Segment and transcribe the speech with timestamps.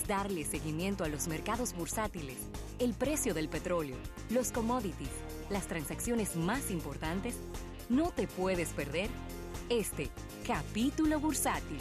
[0.00, 2.38] darle seguimiento a los mercados bursátiles,
[2.78, 3.96] el precio del petróleo,
[4.30, 5.10] los commodities,
[5.50, 7.36] las transacciones más importantes,
[7.90, 9.10] no te puedes perder
[9.68, 10.08] este
[10.46, 11.78] capítulo bursátil.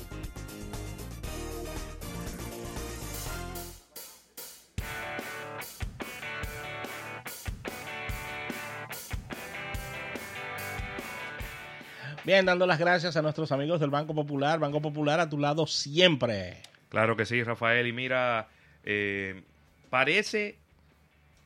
[12.25, 14.59] Bien, dando las gracias a nuestros amigos del Banco Popular.
[14.59, 16.70] Banco Popular a tu lado siempre.
[16.91, 17.87] Claro que sí, Rafael.
[17.87, 18.49] Y mira,
[18.83, 19.41] eh,
[19.89, 20.57] parece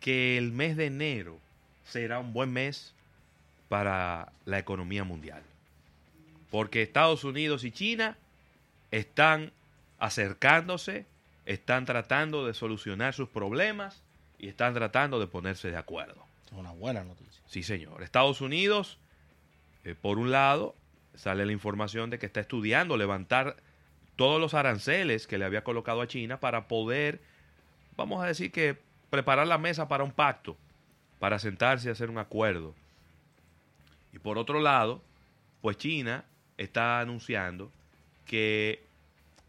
[0.02, 1.40] que el mes de enero
[1.86, 2.94] será un buen mes
[3.70, 5.42] para la economía mundial.
[6.50, 8.18] Porque Estados Unidos y China
[8.92, 9.52] están
[10.00, 11.06] acercándose,
[11.46, 14.02] están tratando de solucionar sus problemas
[14.40, 16.26] y están tratando de ponerse de acuerdo.
[16.48, 17.42] Es una buena noticia.
[17.48, 18.04] Sí, señor.
[18.04, 18.98] Estados Unidos
[19.86, 20.76] eh, por un lado,
[21.14, 23.56] sale la información de que está estudiando levantar
[24.16, 27.22] todos los aranceles que le había colocado a China para poder,
[27.98, 28.78] vamos a decir que,
[29.10, 30.58] preparar la mesa para un pacto,
[31.20, 32.74] para sentarse y hacer un acuerdo.
[34.12, 35.02] Y por otro lado,
[35.62, 36.26] pues China
[36.58, 37.72] está anunciando
[38.26, 38.84] que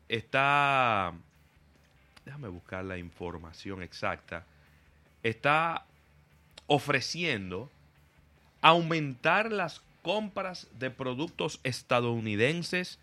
[0.08, 1.12] está,
[2.24, 4.44] déjame buscar la información exacta,
[5.22, 5.84] está
[6.66, 7.70] ofreciendo
[8.60, 12.98] aumentar las compras de productos estadounidenses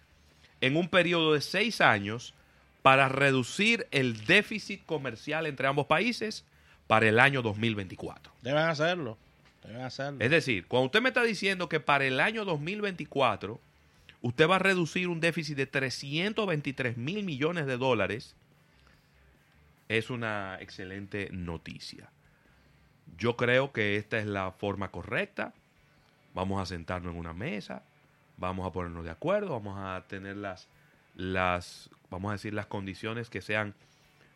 [0.63, 2.33] en un periodo de seis años
[2.81, 6.45] para reducir el déficit comercial entre ambos países
[6.87, 8.31] para el año 2024.
[8.41, 9.17] Deben hacerlo.
[9.61, 10.19] Deben hacerlo.
[10.21, 13.59] Es decir, cuando usted me está diciendo que para el año 2024
[14.21, 18.37] usted va a reducir un déficit de 323 mil millones de dólares,
[19.89, 22.09] es una excelente noticia.
[23.17, 25.53] Yo creo que esta es la forma correcta
[26.33, 27.83] vamos a sentarnos en una mesa,
[28.37, 30.67] vamos a ponernos de acuerdo, vamos a tener las,
[31.15, 33.73] las, vamos a decir, las condiciones que sean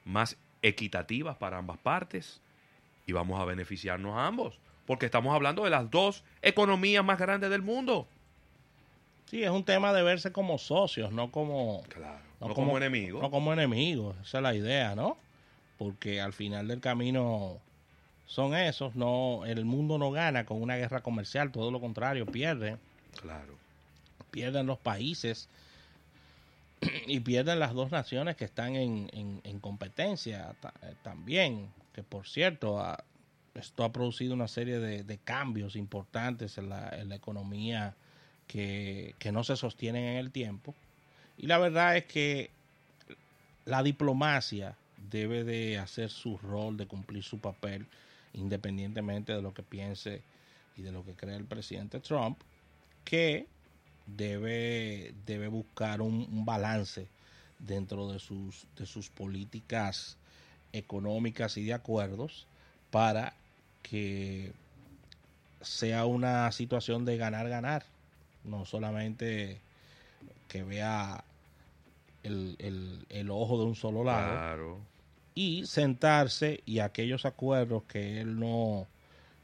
[0.06, 2.42] más equitativas para ambas partes
[3.06, 7.50] y vamos a beneficiarnos a ambos, porque estamos hablando de las dos economías más grandes
[7.50, 8.08] del mundo.
[9.30, 11.84] Sí, es un tema de verse como socios, no como,
[12.40, 13.22] no, como, enemigos.
[13.22, 15.18] No como enemigos, esa es la idea, ¿no?
[15.78, 17.60] Porque al final del camino
[18.26, 18.96] son esos.
[18.96, 22.78] No, el mundo no gana con una guerra comercial, todo lo contrario, pierde.
[23.22, 23.56] Claro.
[24.32, 25.50] Pierden los países
[27.08, 29.10] y pierden las dos naciones que están en,
[29.44, 31.70] en, competencia eh, también.
[31.94, 32.82] Que por cierto,
[33.56, 37.96] esto ha producido una serie de, cambios importantes en la, en la economía
[38.48, 40.76] que, que no se sostienen en el tiempo.
[41.38, 42.52] Y la verdad es que
[43.66, 44.76] la diplomacia
[45.10, 47.88] debe de hacer su rol, de cumplir su papel
[48.34, 50.22] independientemente de lo que piense
[50.76, 52.40] y de lo que cree el presidente Trump,
[53.04, 53.48] que
[54.08, 57.08] debe, debe buscar un, balance
[57.60, 60.18] dentro de sus, de sus políticas
[60.74, 62.48] económicas y de acuerdos
[62.92, 63.34] para
[63.82, 64.54] que
[65.62, 67.84] sea una situación de ganar-ganar,
[68.44, 69.60] no solamente
[70.48, 71.24] que vea
[72.24, 74.78] el, el, el, ojo de un solo lado,
[75.36, 78.88] y sentarse y aquellos acuerdos que él no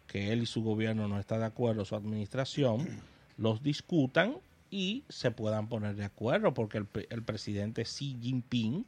[0.07, 2.88] que él y su gobierno no está de acuerdo, su administración,
[3.38, 4.35] los discutan
[4.73, 8.84] y se puedan poner de acuerdo, porque el, el presidente Xi Jinping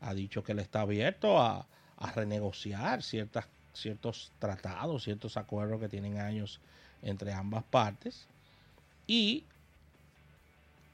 [0.00, 1.66] ha dicho que él está abierto a,
[1.98, 6.58] a renegociar ciertas, ciertos tratados, ciertos acuerdos que tienen años
[7.02, 8.26] entre ambas partes.
[9.06, 9.44] Y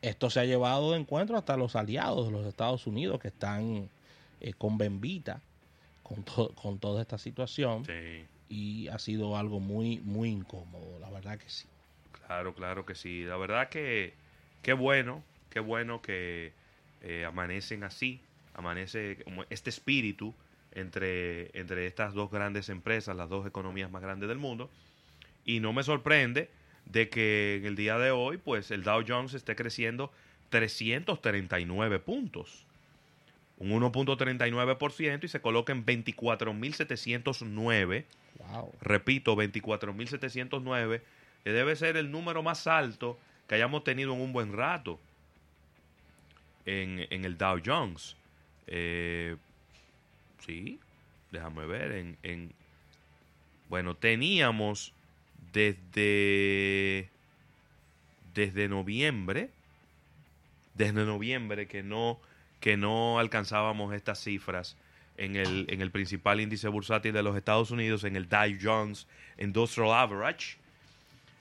[0.01, 3.89] esto se ha llevado de encuentro hasta los aliados de los Estados Unidos que están
[4.41, 5.41] eh, con Bembita
[6.03, 6.25] con,
[6.57, 7.85] con toda esta situación.
[8.49, 11.69] Y ha sido algo muy, muy incómodo, la verdad que sí.
[12.27, 13.23] Claro, claro que sí.
[13.23, 14.21] La verdad que
[14.63, 16.53] qué bueno, qué bueno que
[17.03, 18.21] eh, amanecen así,
[18.55, 20.35] amanece como este espíritu
[20.73, 24.71] entre, entre estas dos grandes empresas, las dos economías más grandes del mundo.
[25.45, 26.51] Y no me sorprende
[26.87, 30.13] de que en el día de hoy, pues el Dow Jones esté creciendo
[30.51, 32.67] 339 puntos
[33.63, 38.05] un 1.39% y se coloca en 24.709.
[38.39, 38.73] Wow.
[38.81, 41.01] Repito, 24.709,
[41.45, 43.21] que debe ser el número más alto
[43.53, 44.99] que hayamos tenido en un buen rato
[46.65, 48.17] en, el Dow Jones.
[48.67, 49.37] Eh,
[50.39, 50.81] sí,
[51.31, 51.93] déjame ver.
[51.93, 52.55] En, en,
[53.69, 54.95] bueno, teníamos
[55.53, 57.11] desde,
[58.33, 59.51] desde noviembre,
[60.73, 62.19] desde noviembre que no
[62.59, 64.79] que no alcanzábamos estas cifras
[65.19, 69.07] en el, en el principal índice bursátil de los Estados Unidos, en el Dow Jones
[69.37, 70.57] Industrial Average.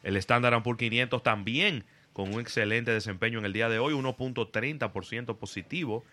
[0.04, 5.38] El Standard Poor's 500 también con un excelente desempeño en el día de hoy, 1.30%
[5.38, 6.04] positivo,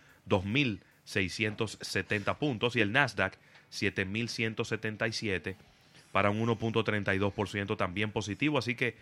[1.04, 3.38] 670 puntos y el Nasdaq
[3.70, 5.56] 7177
[6.12, 8.58] para un 1.32% también positivo.
[8.58, 8.96] Así que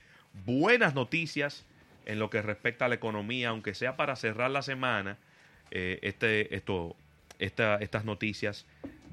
[0.44, 1.64] buenas noticias
[2.04, 5.18] en lo que respecta a la economía, aunque sea para cerrar la semana,
[5.70, 6.96] eh, este, esto,
[7.38, 8.66] esta, estas noticias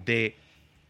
[0.06, 0.36] de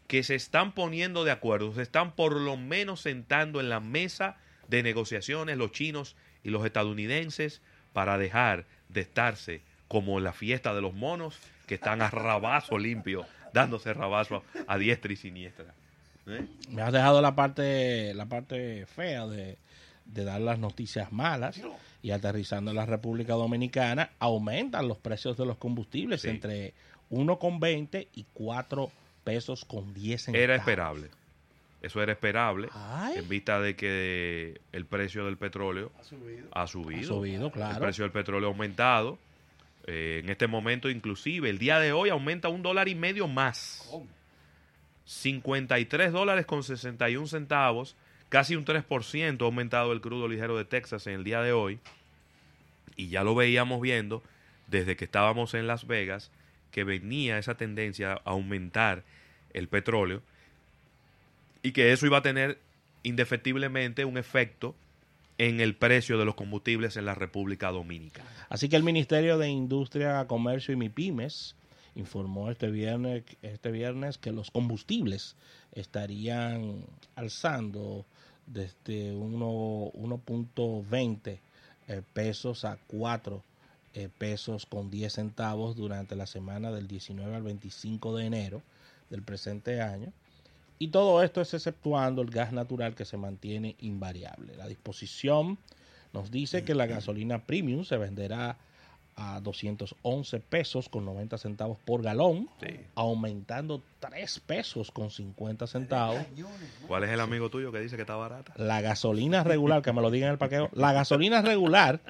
[0.07, 4.37] que se están poniendo de acuerdo, se están por lo menos sentando en la mesa
[4.67, 7.61] de negociaciones los chinos y los estadounidenses
[7.93, 11.37] para dejar de estarse como la fiesta de los monos
[11.67, 15.73] que están a rabazo limpio, dándose rabazo a diestra y siniestra.
[16.27, 16.45] ¿Eh?
[16.69, 19.57] Me has dejado la parte, la parte fea de,
[20.05, 21.59] de dar las noticias malas
[22.01, 26.29] y aterrizando en la República Dominicana, aumentan los precios de los combustibles Sí.
[26.29, 26.73] entre
[27.11, 28.91] 1,20 y 4
[29.23, 30.43] pesos con 10 centavos.
[30.43, 31.09] Era esperable.
[31.83, 33.17] Eso era esperable Ay.
[33.19, 36.47] en vista de que el precio del petróleo Ha subido.
[36.53, 37.01] ha subido.
[37.01, 37.73] Ha subido, claro.
[37.75, 39.19] El precio del petróleo ha aumentado.
[39.85, 43.85] Eh, en este momento, inclusive, el día de hoy aumenta un dólar y medio más.
[43.91, 44.07] ¿Cómo?
[45.05, 47.95] 53 dólares con 61 centavos,
[48.29, 51.79] casi un 3% ha aumentado el crudo ligero de Texas en el día de hoy.
[52.95, 54.23] Y ya lo veíamos viendo
[54.67, 56.31] desde que estábamos en Las Vegas,
[56.71, 59.03] que venía esa tendencia a aumentar
[59.51, 60.21] el petróleo
[61.63, 62.59] y que eso iba a tener
[63.03, 64.75] indefectiblemente un efecto
[65.37, 68.29] en el precio de los combustibles en la República Dominicana.
[68.49, 71.55] Así que el Ministerio de Industria, Comercio y MIPIMES
[71.95, 75.35] informó este viernes, este viernes que los combustibles
[75.73, 78.05] estarían alzando
[78.45, 81.39] desde uno- 1.20
[81.87, 83.43] eh, pesos a 4
[83.95, 88.61] eh, pesos con 10 centavos durante la semana del 19 al 25 de enero
[89.09, 90.11] del presente año.
[90.83, 94.57] Y todo esto es exceptuando el gas natural que se mantiene invariable.
[94.57, 95.57] La disposición
[96.11, 98.57] nos dice que la gasolina premium se venderá
[99.15, 102.75] a 211 pesos con 90 centavos por galón, Sí.
[102.95, 106.17] aumentando 3 pesos con 50 centavos.
[106.85, 108.51] ¿Cuál es el amigo tuyo que dice que está barata?
[108.57, 112.01] La gasolina regular, que me lo digan en el parqueo, la gasolina regular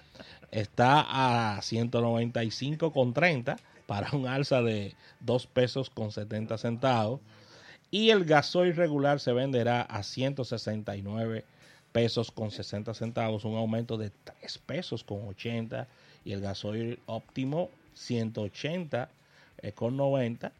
[0.49, 7.19] está a 195,30 para un alza de 2 pesos con 70 centavos.
[7.93, 11.45] Y el gasoil regular se venderá a 169
[11.91, 15.87] pesos con 60 centavos, un aumento de 3 pesos con 80.
[16.25, 19.09] Y el gasoil óptimo 180
[19.61, 20.51] eh, con 90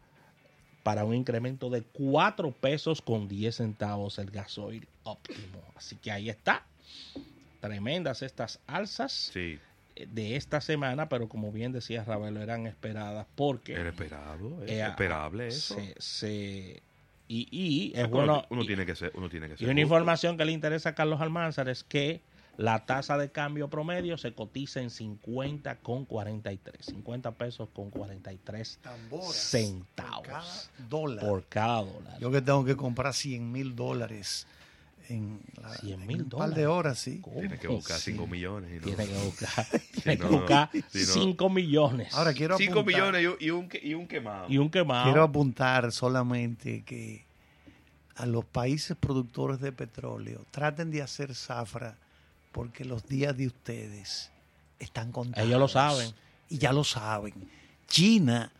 [0.84, 5.60] para un incremento de 4 pesos con 10 centavos el gasoil óptimo.
[5.74, 6.64] Así que ahí está.
[7.60, 9.58] Tremendas estas alzas Sí,
[9.96, 14.70] eh, de esta semana, pero como bien decía Ravelo, eran esperadas porque era esperado, es
[14.70, 15.74] eh, esperable eso.
[15.74, 16.82] se, se-
[17.28, 19.80] y, y es bueno uno, y- tiene que ser, uno tiene que y una justo.
[19.80, 22.22] información que le interesa a Carlos Almanzar es que
[22.56, 28.78] la tasa de cambio promedio se cotiza en 50 con 43, 50 pesos con 43
[28.80, 29.34] Tamboras.
[29.34, 31.24] centavos Por cada dólar.
[31.26, 32.18] por cada dólar.
[32.20, 34.46] Yo que tengo que comprar 100 mil dólares
[35.08, 37.20] en, la- 100 en mil un par de horas, sí.
[37.38, 38.12] Tiene que buscar Sí.
[38.12, 38.70] 5 millones.
[38.72, 39.66] y no- Tiene que buscar,
[40.02, 41.12] tiene que no, buscar sí, no.
[41.12, 44.46] 5 millones Ahora quiero 5 apuntar, millones y un, y un, que- y un quemado.
[44.48, 45.04] y un quemado.
[45.04, 47.24] quiero apuntar solamente que
[48.16, 51.96] a los países productores de petróleo traten de hacer zafra
[52.52, 54.30] porque los días de ustedes
[54.78, 55.48] están contados.
[55.48, 56.12] Ellos lo saben.
[56.48, 57.34] Y ya lo saben.
[57.88, 58.52] China,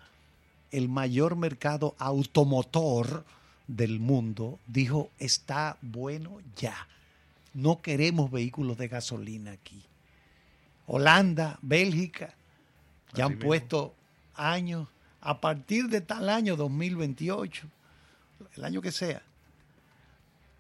[0.73, 3.25] el mayor mercado automotor
[3.67, 6.89] del mundo, dijo, está bueno ya.
[7.53, 9.83] No queremos vehículos de gasolina aquí.
[10.87, 12.35] Holanda, Bélgica,
[13.13, 13.47] ya Así han mismo.
[13.47, 13.95] puesto
[14.35, 14.89] años,
[15.21, 17.67] a partir de tal año 2028,
[18.57, 19.23] el año que sea,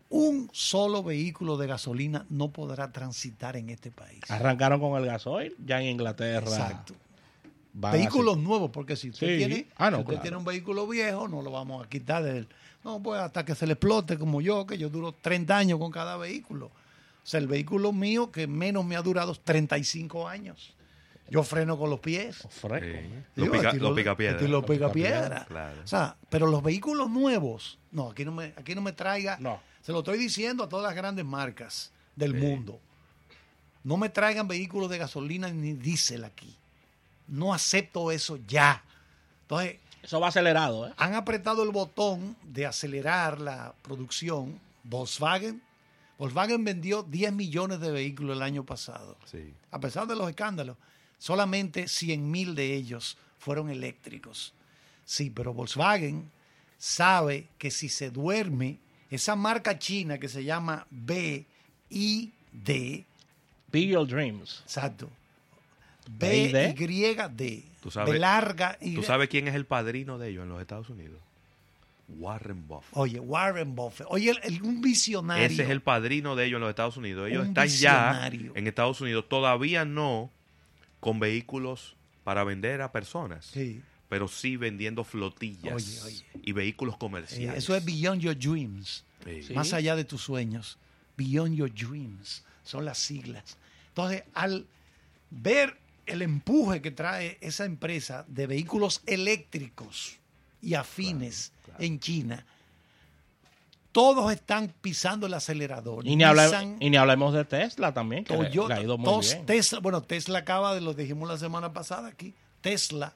[0.08, 4.22] un solo vehículo de gasolina no podrá transitar en este país.
[4.28, 6.46] Arrancaron con el gasoil, ya en Inglaterra.
[6.46, 6.94] Exacto.
[7.74, 9.36] Van a Vehículos nuevos, porque si usted, Sí.
[9.38, 10.22] tiene, Ah, no, si usted claro.
[10.22, 12.48] tiene un vehículo viejo, no lo vamos a quitar de él.
[12.84, 15.90] No, pues hasta que se le explote como yo, que yo duro 30 años con
[15.90, 16.66] cada vehículo.
[16.66, 20.74] O sea, el vehículo mío que menos me ha durado es 35 años.
[21.30, 22.44] Yo freno con los pies.
[22.44, 23.00] hacer fresco.
[23.02, 23.40] Sí.
[23.40, 24.40] Los pica, estilo- los picapiedras.
[24.42, 25.20] estilo Los picapiedra.
[25.22, 25.80] picapiedra, claro.
[25.82, 29.38] O sea, pero los vehículos nuevos, no, aquí no me, aquí no me traiga.
[29.40, 29.58] No.
[29.80, 32.38] Se lo estoy diciendo a todas las grandes marcas del Sí.
[32.46, 32.78] mundo.
[33.82, 36.54] No me traigan vehículos de gasolina ni diésel aquí.
[37.28, 38.82] No acepto eso ya.
[39.42, 40.92] Entonces, Eso va acelerado, ¿eh?
[40.96, 44.58] han apretado el botón de acelerar la producción.
[44.84, 45.62] Volkswagen,
[46.18, 49.16] Volkswagen vendió 10 millones de vehículos el año pasado.
[49.24, 49.52] Sí.
[49.70, 50.76] A pesar de los escándalos,
[51.18, 54.52] solamente 100 mil de ellos fueron eléctricos.
[55.06, 56.30] Sí, pero Volkswagen
[56.78, 58.78] sabe que si se duerme,
[59.10, 61.44] esa marca china que se llama BID,
[63.72, 64.60] Be Your Dreams.
[64.64, 65.08] exacto,
[66.10, 66.74] BID.
[66.76, 70.48] BYD, Tú sabes, de larga y ¿Tú sabes quién es el padrino de ellos en
[70.50, 71.18] los Estados Unidos?
[72.08, 72.90] Warren Buffett.
[72.96, 74.06] Oye, Warren Buffett.
[74.10, 75.46] Oye, el- el- un visionario.
[75.46, 77.28] Ese es el padrino de ellos en los Estados Unidos.
[77.28, 78.52] Ellos Un están ya visionario.
[78.54, 80.30] en Estados Unidos, todavía no
[81.00, 83.80] con vehículos para vender a personas, Sí.
[84.10, 86.24] pero sí vendiendo flotillas Oye, oye.
[86.42, 87.58] y vehículos Eh, comerciales.
[87.58, 89.04] eso es Beyond Your Dreams.
[89.24, 89.42] Sí.
[89.42, 89.54] Sí.
[89.54, 90.76] Más allá de tus sueños.
[91.16, 92.44] Beyond Your Dreams.
[92.64, 93.56] Son las siglas.
[93.88, 94.66] Entonces, al
[95.30, 100.18] ver el empuje que trae esa empresa de vehículos eléctricos
[100.60, 102.44] y afines en China,
[103.92, 106.04] todos están pisando el acelerador.
[106.06, 109.32] Y ni, y hablemos de Tesla también, que le- Toyota, le ha ido muy tos-
[109.34, 109.46] bien.
[109.46, 113.14] Tesla, bueno, Tesla acaba de, lo dijimos la semana pasada aquí, Tesla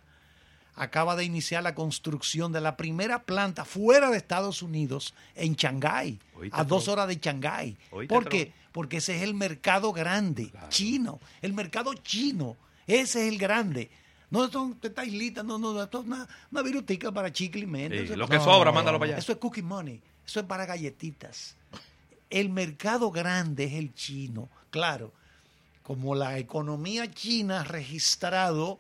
[0.77, 6.21] acaba de iniciar la construcción de la primera planta fuera de Estados Unidos en Shanghái,
[6.53, 6.93] a dos Tron.
[7.01, 7.77] horas de Shanghái.
[8.09, 8.53] ¿Por qué?
[8.71, 12.57] Porque ese es el mercado grande, chino, el mercado chino,
[12.89, 13.91] ese es el grande.
[14.31, 17.97] No son esta islita, no, no, esto es una, una virutica para chicle y menta.
[17.97, 19.19] Sí, Eso es lo que sobra, mándalo para allá.
[19.19, 21.57] Eso es cookie money, eso es para galletitas.
[22.29, 24.51] El mercado grande es el chino.
[24.71, 25.15] Claro,
[25.83, 28.79] como la economía china ha registrado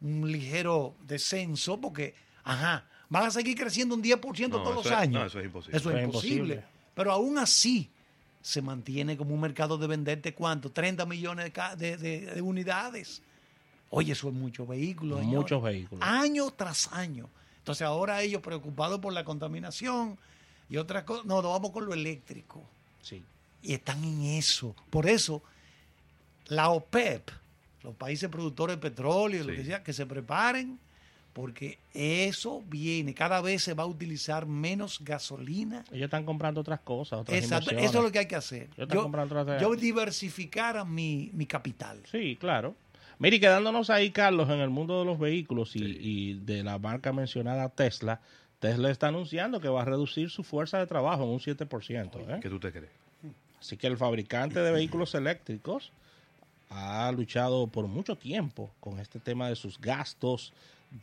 [0.00, 4.92] un ligero descenso, porque, ajá, van a seguir creciendo un 10% No, todos los es-
[4.92, 5.20] años.
[5.20, 5.76] no, eso es imposible.
[5.78, 6.54] Eso es Eso es imposible.
[6.54, 6.64] imposible.
[6.94, 7.88] Pero aún así
[8.40, 12.42] se mantiene como un mercado de venderte cuánto, 30 millones de, ca- de- de- de
[12.42, 13.22] unidades.
[13.94, 15.18] Oye, eso es muchos vehículos.
[15.20, 15.38] señores.
[15.38, 16.02] Muchos vehículos.
[16.02, 17.28] Año tras año.
[17.58, 20.18] Entonces ahora ellos preocupados por la contaminación
[20.70, 21.26] y otras cosas.
[21.26, 22.64] No, nos vamos con lo eléctrico.
[23.02, 23.22] Sí.
[23.62, 24.74] Y están en eso.
[24.88, 25.42] Por eso,
[26.46, 27.30] la OPEP,
[27.82, 29.58] los países productores de petróleo, lo Sí.
[29.58, 30.78] que sea, que se preparen,
[31.34, 33.12] porque eso viene.
[33.14, 35.84] Cada vez se va a utilizar menos gasolina.
[35.92, 37.90] Ellos están comprando otras cosas, otras Exacto, inversiones.
[37.90, 38.70] eso es lo que hay que hacer.
[38.76, 42.02] Yo otras- yo diversificara mi, mi capital.
[42.10, 42.74] Sí, claro.
[43.22, 45.96] Mire, quedándonos ahí, Carlos, en el mundo de los vehículos y, Sí.
[46.00, 48.20] y de la marca mencionada Tesla,
[48.58, 52.18] Tesla está anunciando que va a reducir su fuerza de trabajo en un 7%.
[52.28, 52.40] ¿eh?
[52.42, 52.90] ¿Qué tú te crees?
[53.60, 55.92] Así que el fabricante de vehículos eléctricos
[56.68, 60.52] ha luchado por mucho tiempo con este tema de sus gastos,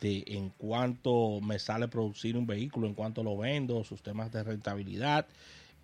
[0.00, 4.42] de en cuánto me sale producir un vehículo, en cuánto lo vendo, sus temas de
[4.42, 5.24] rentabilidad.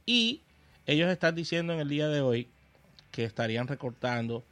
[0.05, 0.43] Y
[0.87, 2.47] ellos están diciendo en el día de hoy
[3.11, 4.45] que estarían recortando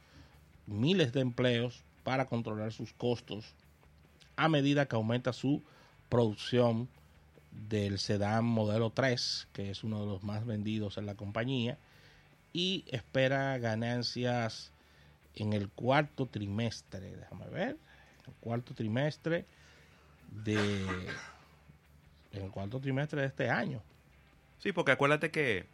[0.67, 3.53] miles de empleos para controlar sus costos
[4.35, 5.61] a medida que aumenta su
[6.09, 6.87] producción
[7.69, 11.77] del sedán modelo 3, que es uno de los más vendidos en la compañía,
[12.53, 14.71] y espera ganancias
[15.35, 17.77] en el cuarto trimestre, déjame ver,
[18.27, 19.45] el cuarto trimestre
[20.43, 20.85] de
[22.31, 23.81] en el cuarto trimestre de este año.
[24.59, 25.65] Sí, porque acuérdate que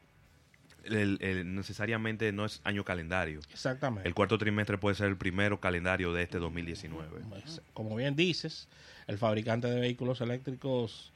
[0.84, 3.40] el- el- necesariamente no es año calendario.
[3.52, 4.08] Exactamente.
[4.08, 7.22] El cuarto trimestre puede ser el primero calendario de este 2019.
[7.30, 8.68] Pues, como bien dices,
[9.08, 11.12] el fabricante de vehículos eléctricos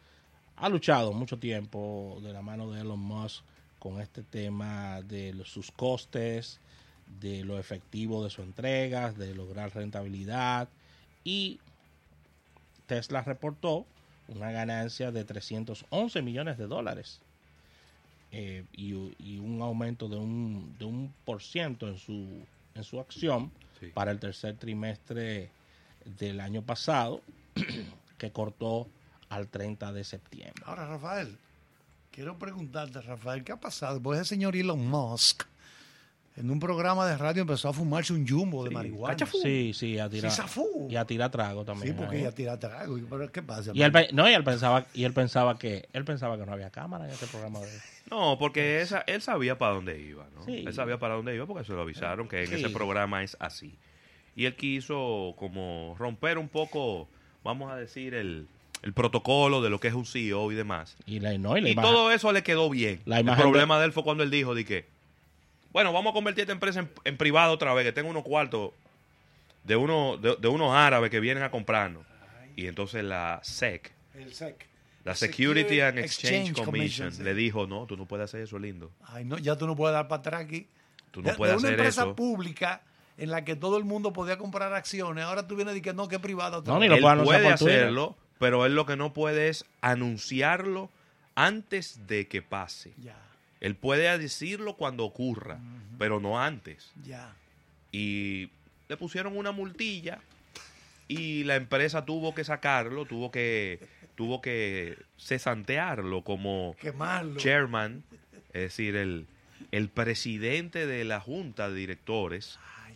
[0.57, 3.43] ha luchado mucho tiempo de la mano de Elon Musk
[3.79, 6.59] con este tema de los- sus costes,
[7.19, 10.69] de lo efectivo de sus entregas, de lograr rentabilidad
[11.23, 11.59] y
[12.87, 13.85] Tesla reportó
[14.27, 17.21] una ganancia de 311 millones de dólares
[18.37, 22.27] eh, y, y un aumento de un, de un por ciento en su,
[22.75, 23.49] en su acción
[23.79, 23.87] Sí.
[23.93, 25.49] para el tercer trimestre
[26.19, 27.21] del año pasado,
[28.17, 28.87] que cortó
[29.29, 30.63] al 30 de septiembre.
[30.65, 31.37] Ahora, Rafael,
[32.11, 34.01] quiero preguntarte, Rafael, ¿qué ha pasado?
[34.01, 35.43] Pues el señor Elon Musk
[36.37, 39.13] en un programa de radio empezó a fumarse un jumbo de Sí, marihuana.
[39.15, 39.37] cachafú.
[39.41, 40.87] Sí, sí, a tirar, Sí, zafú.
[40.89, 41.95] y a tirar trago Sí, también.
[41.95, 42.23] porque ahí.
[42.23, 42.97] ya tira trago.
[43.09, 43.71] ¿Pero qué pasa?
[43.73, 46.51] y él, pe- no, y él pensaba, y él pensaba que, él pensaba que no
[46.51, 47.69] había cámara en este programa de
[48.11, 50.43] No, porque esa, él sabía para dónde iba, ¿no?
[50.45, 50.63] Sí.
[50.67, 52.55] Él sabía para dónde iba porque se lo avisaron que en Sí.
[52.55, 53.77] ese programa es así.
[54.35, 57.07] Y él quiso como romper un poco,
[57.43, 58.47] vamos a decir, el,
[58.83, 60.97] el protocolo de lo que es un CEO y demás.
[61.05, 62.99] y la, no, y la Y imagen- todo eso le quedó bien.
[63.05, 63.85] La el problema de...
[63.85, 64.85] él fue cuando él dijo de que,
[65.75, 68.71] bueno, vamos a convertir esta empresa en, en privado otra vez, que tengo unos cuartos
[69.65, 72.05] de, uno, de, de unos árabes que vienen a comprarnos.
[72.55, 74.69] Y entonces la SEC, El SEC.
[75.03, 78.57] la Security and Exchange, Exchange Commission, Commission, le dijo, no, tú no puedes hacer eso,
[78.57, 78.89] lindo.
[79.03, 80.65] Ay, no, ya tú no puedes dar para atrás aquí.
[81.11, 82.15] Tú De- no puedes de una hacer empresa eso.
[82.15, 82.81] pública
[83.17, 86.07] en la que todo el mundo podía comprar acciones, ahora tú vienes y que no,
[86.07, 86.59] que es privada.
[86.59, 89.65] otra No, ni lo él anunciar puede hacerlo, pero él lo que no puede es
[89.81, 90.89] anunciarlo
[91.35, 92.93] antes de que pase.
[92.97, 93.17] Ya,
[93.65, 95.59] Él puede decirlo cuando ocurra,
[95.97, 96.91] pero no antes.
[97.03, 97.33] ya.
[97.91, 98.51] Y
[98.87, 100.19] le pusieron una multilla
[101.07, 103.79] y la empresa tuvo que sacarlo, tuvo que
[104.13, 107.37] tuvo que cesantearlo como Quemarlo.
[107.37, 108.03] chairman,
[108.53, 109.25] es decir, el,
[109.71, 112.93] el presidente de la junta de directores Ay,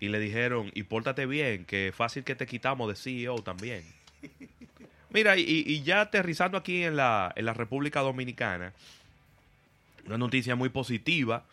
[0.00, 3.84] y le dijeron, y pórtate bien, que fácil que te quitamos de CEO también.
[5.10, 8.72] Mira, y, y ya aterrizando aquí en la, en la República Dominicana,
[10.08, 11.44] una noticia muy positiva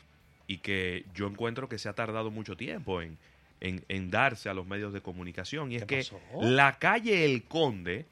[0.47, 3.17] y que yo encuentro que se ha tardado mucho tiempo en,
[3.61, 5.71] en, en darse a los medios de comunicación.
[5.71, 6.19] Y es ¿Qué que pasó?
[6.41, 8.05] la calle El Conde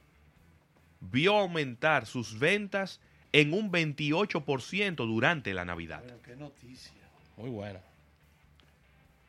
[0.99, 2.99] vio aumentar sus ventas
[3.31, 6.03] en un 28% durante la Navidad.
[6.23, 6.91] qué noticia.
[7.37, 7.79] Muy buena.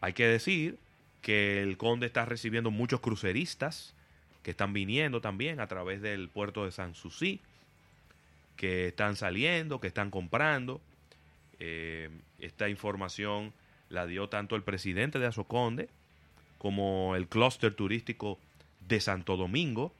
[0.00, 0.78] Hay que decir
[1.22, 3.94] que el Conde está recibiendo muchos cruceristas
[4.42, 7.40] que están viniendo también a través del puerto de San Susi,
[8.56, 10.82] que están saliendo, que están comprando.
[11.60, 13.52] Eh, esta información
[13.88, 15.88] la dio tanto el presidente de Azoconde
[16.58, 18.38] como el clúster turístico
[18.88, 19.94] de Santo Domingo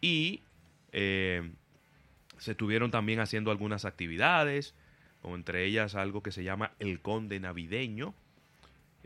[0.00, 0.42] y
[0.92, 1.50] eh,
[2.38, 4.74] se estuvieron también haciendo algunas actividades,
[5.22, 8.14] como entre ellas algo que se llama el Conde Navideño.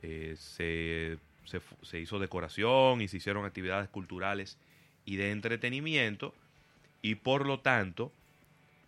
[0.03, 4.59] Eh, se, se se hizo decoración y se hicieron actividades culturales
[5.05, 6.35] y de entretenimiento
[7.03, 8.13] y por lo tanto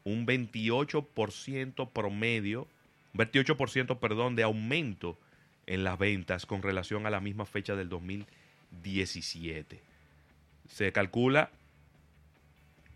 [0.04, 2.68] un 28% promedio,
[3.14, 5.18] 28% perdón, de aumento
[5.66, 9.80] en las ventas con relación a la misma fecha del 2017.
[10.68, 11.50] Se calcula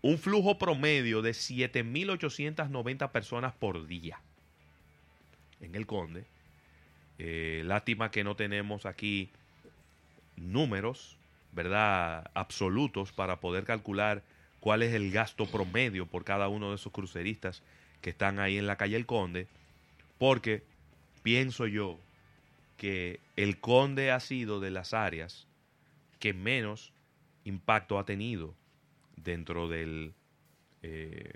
[0.01, 4.19] un flujo promedio de 7.890 personas por día
[5.61, 6.25] en el Conde.
[7.17, 9.29] Eh, lástima que no tenemos aquí
[10.37, 11.17] números,
[11.51, 12.31] ¿verdad?
[12.33, 14.23] Absolutos para poder calcular
[14.59, 17.61] cuál es el gasto promedio por cada uno de esos cruceristas
[18.01, 19.47] que están ahí en la calle El Conde,
[20.19, 20.61] porque
[21.23, 21.97] pienso yo
[22.77, 25.47] que el Conde ha sido de las áreas
[26.19, 26.93] que menos
[27.45, 28.53] impacto ha tenido
[29.15, 30.13] dentro del,
[30.83, 31.33] eh,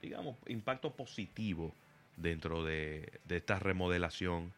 [0.00, 1.74] digamos, impacto positivo
[2.16, 4.52] dentro de, esta remodelación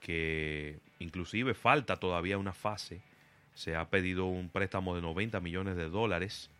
[0.00, 3.00] que inclusive falta todavía una fase.
[3.54, 6.50] Se ha pedido un préstamo de 90 millones de dólares.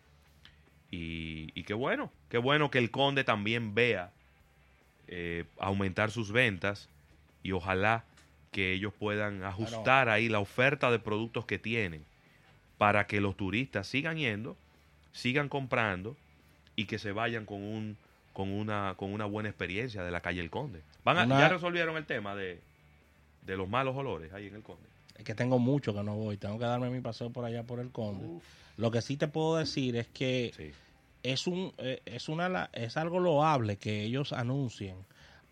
[0.89, 4.11] Y qué bueno, qué bueno que el conde también vea
[5.07, 6.89] eh, aumentar sus ventas
[7.43, 8.03] y ojalá
[8.51, 12.05] que ellos puedan ajustar ahí la oferta de productos que tienen
[12.77, 14.55] para que los turistas sigan yendo,
[15.11, 16.15] sigan comprando
[16.75, 17.97] y que se vayan con un
[18.33, 20.81] con una con una buena experiencia de la calle El Conde.
[21.03, 22.59] Van a- Una- ya resolvieron el tema de,
[23.45, 24.83] de los malos olores ahí en El Conde.
[25.17, 26.37] Es que tengo mucho que no voy.
[26.37, 28.41] Tengo que darme mi paseo por allá por el Conde.
[28.77, 30.71] Lo que sí te puedo decir es que Sí.
[31.23, 34.97] Es un eh, es una la- es algo loable que ellos anuncien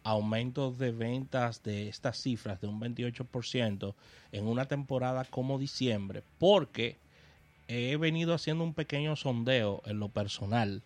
[0.04, 3.94] aumentos de ventas de estas cifras de un 28%
[4.32, 6.98] en una temporada como diciembre, porque
[7.68, 10.82] he venido haciendo un pequeño sondeo en lo personal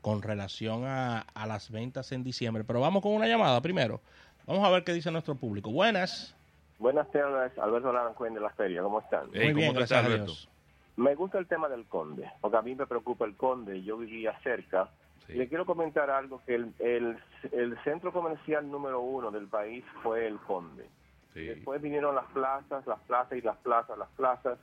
[0.00, 2.64] con relación a, a las ventas en diciembre.
[2.64, 4.00] Pero vamos con una llamada primero.
[4.46, 5.70] Vamos a ver qué dice nuestro público.
[5.70, 6.34] Buenas.
[6.78, 9.28] Buenas tardes, Alberto Larancuén de la Feria, ¿cómo están?
[9.32, 10.08] Hey, Muy ¿cómo bien, te gracias a?
[10.08, 10.48] Dios.
[10.96, 14.38] Me gusta el tema del Conde, porque a mí me preocupa el Conde, yo vivía
[14.40, 14.90] cerca.
[15.26, 15.34] Sí.
[15.34, 17.18] Le quiero comentar algo, que el, el,
[17.50, 20.88] el centro comercial número uno del país fue el Conde.
[21.32, 21.46] Sí.
[21.46, 24.58] Después vinieron las plazas, las plazas y las plazas, las plazas.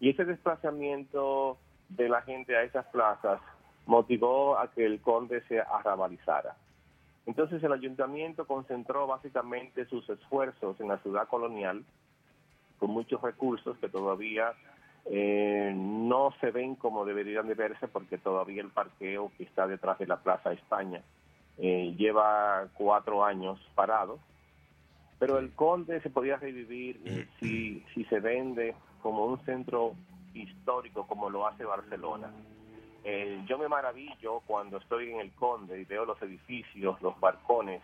[0.00, 3.40] Y ese desplazamiento de la gente a esas plazas
[3.86, 6.56] motivó a que el Conde se arrabalizara.
[7.26, 11.84] Entonces el ayuntamiento concentró básicamente sus esfuerzos en la ciudad colonial,
[12.78, 14.52] con muchos recursos que todavía
[15.10, 19.98] eh, no se ven como deberían de verse porque todavía el parqueo que está detrás
[19.98, 21.02] de la Plaza España
[21.58, 24.18] eh, lleva cuatro años parado.
[25.18, 29.94] Pero el Conde se podía revivir eh, si, si se vende como un centro
[30.34, 32.30] histórico como lo hace Barcelona.
[33.04, 37.80] Eh, yo me maravillo cuando estoy en el Conde y veo los edificios, los balcones,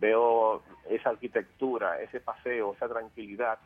[0.00, 3.58] veo esa arquitectura, ese paseo, esa tranquilidad.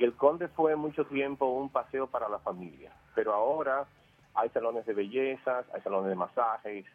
[0.00, 3.84] Y el Conde fue mucho tiempo un paseo para la familia, pero ahora
[4.34, 6.86] hay salones de bellezas, hay salones de masajes,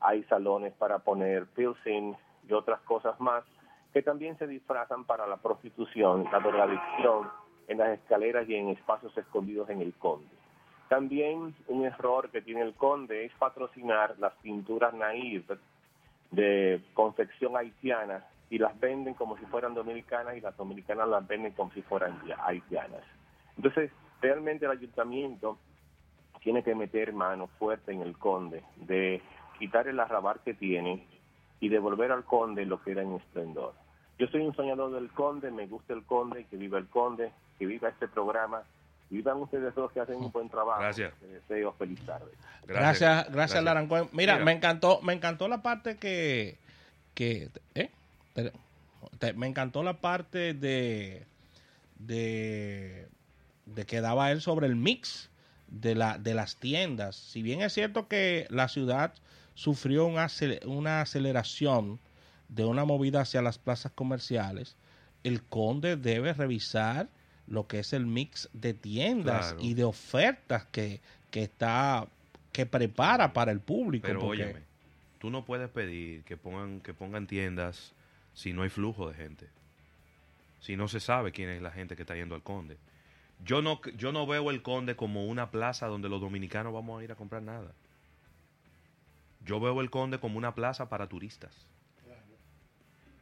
[0.00, 2.14] hay salones para poner piercing
[2.48, 3.44] y otras cosas más
[3.92, 7.30] que también se disfrazan para la prostitución, la drogadicción
[7.68, 10.34] en las escaleras y en espacios escondidos en el Conde.
[10.88, 15.58] También un error que tiene el Conde es patrocinar las pinturas naive
[16.30, 21.52] de confección haitiana y las venden como si fueran dominicanas y las dominicanas las venden
[21.52, 23.02] como si fueran haitianas.
[23.56, 25.58] Entonces, realmente el ayuntamiento
[26.42, 29.22] tiene que meter mano fuerte en el conde, de
[29.58, 31.06] quitar el arrabar que tiene
[31.60, 33.72] y devolver al conde lo que era en esplendor.
[34.18, 37.66] Yo soy un soñador del conde, me gusta el conde, que viva el conde, que
[37.66, 38.62] viva este programa,
[39.10, 40.80] vivan ustedes dos que hacen un buen trabajo.
[40.80, 41.12] Gracias.
[41.22, 42.30] Les deseo feliz tarde.
[42.66, 44.08] Gracias, gracias, Larancuén.
[44.12, 44.44] Mira, Mira.
[44.44, 46.58] me encantó, me encantó la parte que,
[47.14, 47.90] que, ¿eh?
[48.34, 48.52] Te-
[49.18, 51.24] te- me encantó la parte de,
[51.98, 53.08] de,
[53.66, 55.30] de que daba él sobre el mix
[55.68, 57.16] de, la, de las tiendas.
[57.16, 59.14] Si bien es cierto que la ciudad
[59.54, 61.98] sufrió una, acel- una aceleración
[62.48, 64.76] de una movida hacia las plazas comerciales,
[65.22, 67.08] el conde debe revisar
[67.46, 69.62] lo que es el mix de tiendas Claro.
[69.64, 72.06] y de ofertas que, que está
[72.52, 74.06] que prepara para el público.
[74.06, 74.60] Pero porque- óyeme,
[75.18, 77.92] tú no puedes pedir que pongan, que pongan tiendas
[78.34, 79.48] si no hay flujo de gente.
[80.60, 82.76] Si no se sabe quién es la gente que está yendo al Conde.
[83.44, 87.04] Yo no, yo no veo el Conde como una plaza donde los dominicanos vamos a
[87.04, 87.72] ir a comprar nada.
[89.44, 91.66] Yo veo el Conde como una plaza para turistas.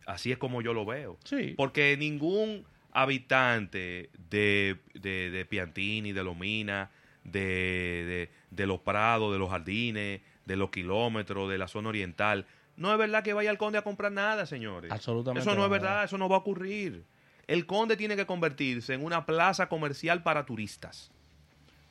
[0.07, 1.19] Así es como yo lo veo.
[1.25, 1.55] Sí.
[1.57, 6.91] Porque ningún habitante de, de, de Piantini, de Lomina,
[7.25, 12.47] de, de, de los prados, de los jardines, de los kilómetros, de la zona oriental,
[12.77, 14.91] no es verdad que vaya al conde a comprar nada, señores.
[14.91, 17.05] Absolutamente Eso no es verdad, eso no va a ocurrir.
[17.47, 21.11] El conde tiene que convertirse en una plaza comercial para turistas.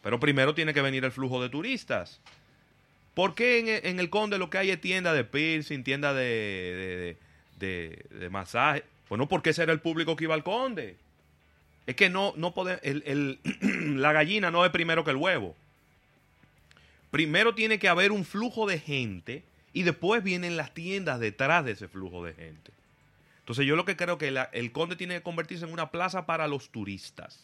[0.02, 2.20] Pero primero tiene que venir el flujo de turistas.
[3.14, 6.24] ¿Por qué en, en el Conde lo que hay es tienda de piercing, tienda de,
[6.24, 7.18] de,
[7.68, 8.84] de, de- de masaje?
[9.10, 10.96] Bueno, porque ese era el público que iba al Conde.
[11.86, 13.40] Es que no, no podemos, el, el-
[14.02, 15.56] la gallina no es primero que el huevo.
[17.12, 21.72] Primero tiene que haber un flujo de gente y después vienen las tiendas detrás de
[21.72, 22.72] ese flujo de gente.
[23.40, 26.48] Entonces yo lo que creo que el Conde tiene que convertirse en una plaza para
[26.48, 27.40] los turistas.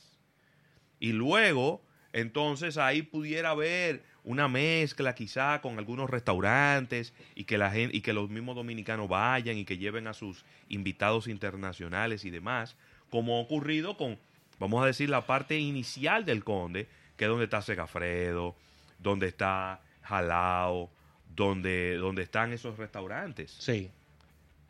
[0.99, 1.81] Y luego,
[2.13, 8.01] entonces ahí pudiera haber una mezcla quizá con algunos restaurantes y que la gente y
[8.01, 12.75] que los mismos dominicanos vayan y que lleven a sus invitados internacionales y demás,
[13.09, 14.19] como ha ocurrido con
[14.59, 18.55] vamos a decir la parte inicial del Conde, que es donde está Segafredo,
[18.99, 20.89] donde está Jalao,
[21.35, 23.89] donde donde están esos restaurantes Sí.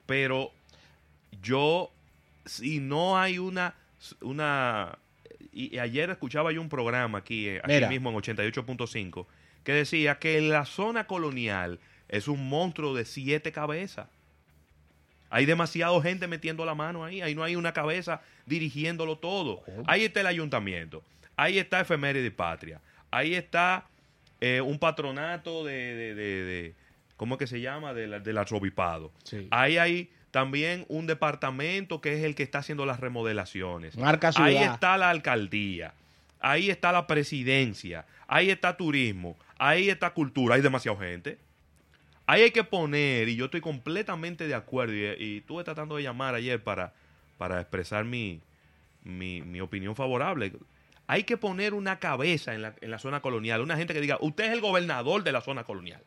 [0.06, 0.52] pero
[1.42, 1.92] yo
[2.46, 3.76] si no hay una
[4.22, 4.98] una
[5.52, 7.90] y, ayer escuchaba yo un programa aquí, eh, aquí Mira.
[7.90, 9.26] mismo en 88.5
[9.64, 14.08] que decía que la zona colonial es un monstruo de siete cabezas
[15.30, 20.06] hay demasiada gente metiendo la mano ahí ahí no hay una cabeza dirigiéndolo todo ahí
[20.06, 21.04] está el ayuntamiento
[21.36, 22.80] ahí está efeméride y patria
[23.12, 23.86] ahí está
[24.42, 26.76] eh, un patronato de, de, de- de-
[27.16, 27.94] ¿cómo es que se llama?
[27.94, 29.48] De la- del arzobispado Sí.
[29.52, 33.98] Ahí hay también un departamento que es el que está haciendo las remodelaciones.
[33.98, 34.50] Marca ciudad.
[34.50, 35.94] Ahí está la alcaldía.
[36.40, 38.06] Ahí está la presidencia.
[38.28, 39.36] Ahí está turismo.
[39.58, 40.56] Ahí está cultura.
[40.56, 41.40] Hay demasiada gente.
[42.28, 46.04] Ahí hay que poner, y yo estoy completamente de acuerdo, y, y estuve tratando de
[46.04, 46.94] llamar ayer para,
[47.38, 48.42] para expresar mi,
[49.06, 50.52] mi, mi opinión favorable.
[51.08, 54.18] Hay que poner una cabeza en la, en la zona colonial, una gente que diga,
[54.20, 56.04] usted es el gobernador de la zona colonial.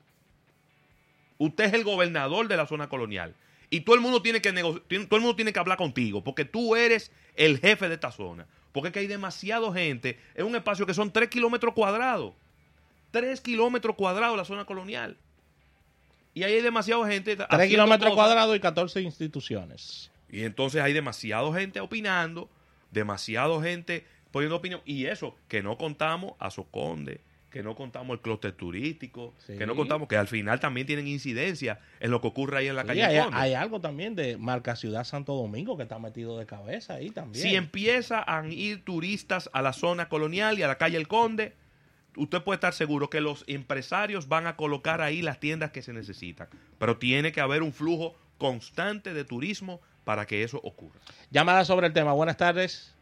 [1.39, 3.35] Usted es el gobernador de la zona colonial.
[3.71, 6.77] Y todo el mundo tiene que todo el mundo tiene que hablar contigo, porque tú
[6.77, 8.47] eres el jefe de esta zona.
[8.73, 12.35] Porque es que hay demasiada gente en un espacio que son 3 kilómetros cuadrados.
[13.13, 15.17] 3 kilómetros cuadrados la zona colonial.
[16.35, 17.37] Y ahí hay demasiada gente.
[17.37, 20.11] 3 haciendo kilómetros cuadrados y 14 instituciones.
[20.29, 22.51] Y entonces hay demasiada gente opinando,
[22.91, 24.81] demasiada gente poniendo opinión.
[24.85, 29.57] Y eso, que no contamos a Soconde, que no contamos el clúster turístico, Sí.
[29.59, 32.77] que no contamos que al final también tienen incidencia en lo que ocurre ahí en
[32.77, 33.37] la Sí, calle hay, Conde.
[33.37, 37.43] hay algo también de Marca Ciudad Santo Domingo que está metido de cabeza ahí también.
[37.43, 41.55] Si empieza a ir turistas a la zona colonial y a la calle El Conde,
[42.17, 45.93] usted puede estar seguro que los empresarios van a colocar ahí las tiendas que se
[45.93, 46.47] necesitan.
[46.79, 51.01] Pero tiene que haber un flujo constante de turismo para que eso ocurra.
[51.33, 52.13] Llamada sobre el tema.
[52.13, 52.95] Buenas tardes.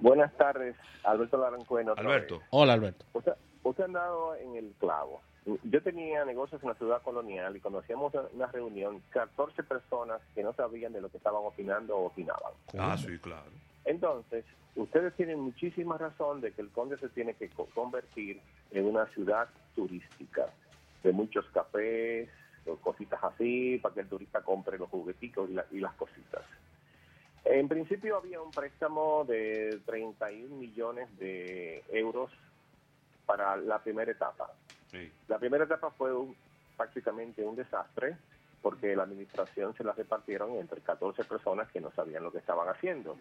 [0.00, 1.94] Buenas tardes, Alberto Larancueno.
[1.96, 2.38] Alberto.
[2.38, 2.48] vez.
[2.50, 3.04] Hola, Alberto.
[3.14, 3.32] Usted,
[3.62, 5.20] usted ha andado en el clavo.
[5.62, 10.42] Yo tenía negocios en la ciudad colonial y cuando hacíamos una reunión, 14 personas que
[10.42, 12.52] no sabían de lo que estaban opinando o opinaban.
[12.76, 13.46] Ah, sí, claro.
[13.84, 18.40] Entonces, ustedes tienen muchísima razón de que el Conde se tiene que co- convertir
[18.72, 20.46] en una ciudad turística,
[21.04, 22.28] de muchos cafés,
[22.66, 26.42] o cositas así, para que el turista compre los jugueticos y, la- y las cositas.
[27.48, 32.30] En principio había un préstamo de 31 millones de euros
[33.24, 34.52] para la primera etapa.
[34.90, 35.10] Sí.
[35.28, 36.36] La primera etapa fue un-
[36.76, 38.16] prácticamente un desastre
[38.62, 42.68] porque la administración se la repartieron entre 14 personas que no sabían lo que estaban
[42.68, 43.16] haciendo.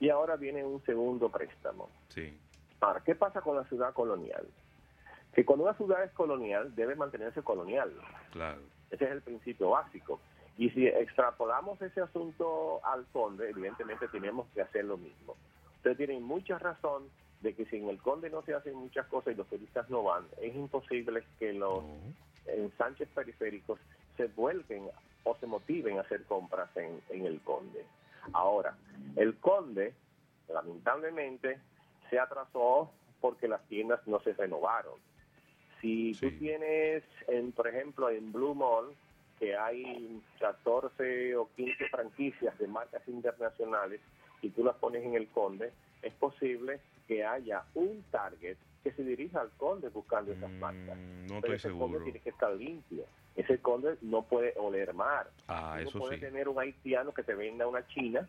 [0.00, 1.88] Y ahora viene un segundo préstamo.
[2.08, 2.36] Sí.
[2.80, 4.46] Ahora, ¿qué pasa con la ciudad colonial?
[5.34, 7.92] Que cuando una ciudad es colonial, debe mantenerse colonial.
[8.32, 8.60] Claro.
[8.90, 10.20] Ese es el principio básico.
[10.58, 15.36] Y si extrapolamos ese asunto al conde, evidentemente tenemos que hacer lo mismo.
[15.76, 17.04] Ustedes tienen mucha razón
[17.40, 20.02] de que si en el conde no se hacen muchas cosas y los turistas no
[20.02, 21.84] van, es imposible que los
[22.46, 23.78] ensanches periféricos
[24.16, 24.88] se vuelquen
[25.22, 27.84] o se motiven a hacer compras en, en el conde.
[28.32, 28.76] Ahora,
[29.16, 29.94] el conde
[30.52, 31.58] Lamentablemente
[32.10, 32.90] se atrasó
[33.20, 34.94] porque las tiendas no se renovaron.
[35.80, 36.30] Si Sí.
[36.30, 38.94] tú tienes, en, por ejemplo, en Blue Mall,
[39.38, 44.00] que hay 14 o 15 franquicias de marcas internacionales
[44.42, 45.72] y tú las pones en el Conde,
[46.02, 50.96] es posible que haya un target que se dirija al Conde buscando esas Mm, marcas.
[50.98, 53.04] no Pero estoy ese Conde tiene que estar limpio.
[53.36, 55.30] Ese Conde no puede oler mar.
[55.46, 56.26] Ah, eso no puedes sí.
[56.26, 58.28] tener un haitiano que te venda una china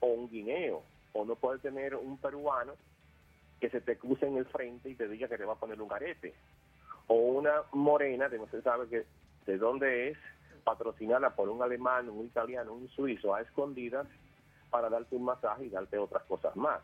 [0.00, 2.74] o un guineo, o no puedes tener un peruano
[3.60, 5.80] que se te cruce en el frente y te diga que te va a poner
[5.80, 6.34] un arete,
[7.06, 9.04] o una morena que no se sabe que,
[9.46, 10.18] de dónde es,
[10.64, 14.06] patrocinada por un alemán, un italiano, un suizo a escondidas
[14.70, 16.80] para darte un masaje y darte otras cosas más.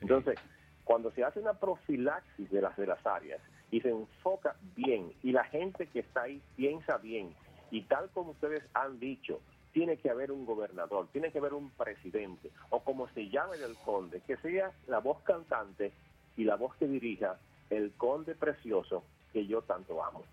[0.00, 0.38] Entonces,
[0.84, 5.32] cuando se hace una profilaxis de las de las áreas y se enfoca bien y
[5.32, 7.34] la gente que está ahí piensa bien
[7.70, 9.40] y tal como ustedes han dicho,
[9.72, 13.76] tiene que haber un gobernador, tiene que haber un presidente o como se llame el
[13.84, 15.92] conde, que sea la voz cantante
[16.36, 17.38] y la voz que dirija
[17.70, 20.24] el conde precioso que yo tanto amo.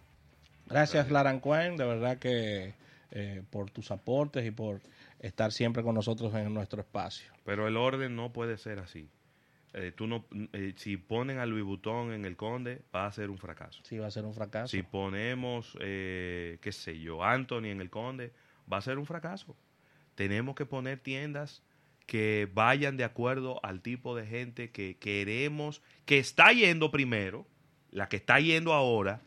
[0.70, 2.74] Gracias, Larancuén, de verdad que
[3.12, 4.82] eh, por tus aportes y por
[5.20, 7.32] estar siempre con nosotros en nuestro espacio.
[7.46, 9.10] Pero el orden no puede ser así.
[9.74, 13.30] Eh, tú no, eh, si ponen a Louis Vuitton en el Conde, va a ser
[13.30, 13.82] un fracaso.
[13.84, 14.68] Sí, va a ser un fracaso.
[14.68, 18.34] Si ponemos, eh, qué sé yo, Anthony en el Conde,
[18.72, 19.56] va a ser un fracaso.
[20.16, 21.64] Tenemos que poner tiendas
[22.08, 27.46] que vayan de acuerdo al tipo de gente que queremos, que está yendo primero,
[27.92, 29.22] la que está yendo ahora,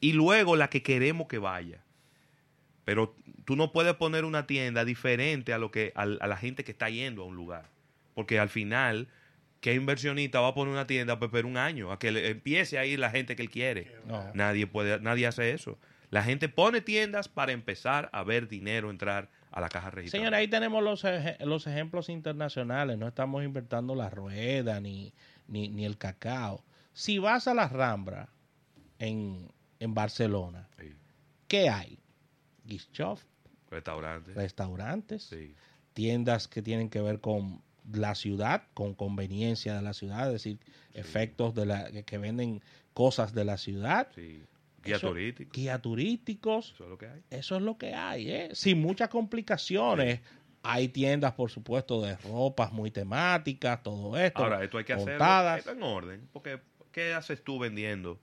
[0.00, 1.80] y luego la que queremos que vaya.
[2.84, 6.72] Pero tú no puedes poner una tienda diferente a lo que a, la gente que
[6.72, 7.68] está yendo a un lugar,
[8.14, 9.08] porque al final
[9.60, 12.78] ¿qué inversionista va a poner una tienda para esperar un año a que le empiece
[12.78, 13.92] a ir la gente que él quiere?
[14.06, 14.30] No.
[14.34, 15.78] Nadie puede, nadie hace eso.
[16.10, 20.22] La gente pone tiendas para empezar a ver dinero entrar a la caja registrada.
[20.22, 21.02] Señora, ahí tenemos los,
[21.40, 22.96] los ejemplos internacionales.
[22.98, 25.12] No estamos inventando la rueda ni,
[25.48, 26.64] ni, ni el cacao.
[26.92, 28.28] Si vas a la Rambra
[28.98, 30.92] en, en Barcelona, Sí.
[31.48, 31.98] ¿qué hay?
[32.92, 33.18] Shop,
[33.70, 34.34] Restaurantes.
[34.34, 35.54] restaurantes, Sí.
[35.92, 37.62] tiendas que tienen que ver con
[37.92, 40.58] la ciudad, con conveniencia de la ciudad, es decir,
[40.94, 42.60] efectos de la que, venden
[42.92, 44.42] cosas de la ciudad, sí.
[44.82, 45.50] Guía Eso- turístico.
[45.52, 47.22] guía turísticos, Eso es lo que hay.
[47.30, 48.48] eso es lo que hay, ¿eh?
[48.52, 50.20] Sin muchas complicaciones.
[50.62, 54.42] Hay tiendas, por supuesto, de ropas muy temáticas, todo esto.
[54.42, 55.58] Ahora, esto hay que hacerlo montadas.
[55.60, 56.28] esto en orden.
[56.32, 56.60] Porque,
[56.92, 58.18] ¿qué haces tú vendiendo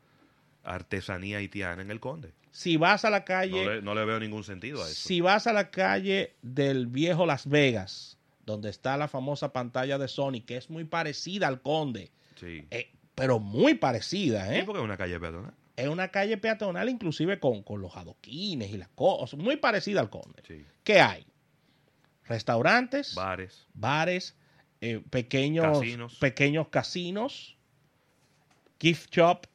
[0.64, 2.34] artesanía haitiana en el Conde?
[2.52, 5.08] Si vas a la No calle, le, no le veo ningún sentido a eso.
[5.08, 10.08] si vas a la calle del viejo Las Vegas, donde está la famosa pantalla de
[10.08, 12.66] Sony, que es muy parecida al Conde, Sí.
[12.72, 14.64] eh, pero muy parecida, Sí, ¿eh?
[14.66, 15.54] porque es una calle peatonal.
[15.76, 20.10] Es una calle peatonal, inclusive con, con los adoquines y las cosas, muy parecida al
[20.12, 20.44] Conde.
[20.48, 20.64] Sí.
[20.84, 21.26] ¿Qué hay?
[22.26, 23.66] Restaurantes, Bares.
[23.74, 24.36] bares,
[24.82, 26.16] eh, pequeños, Casinos.
[26.20, 27.58] pequeños casinos,
[28.80, 29.46] gift shop.